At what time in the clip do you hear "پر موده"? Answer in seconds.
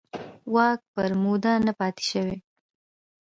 0.93-1.53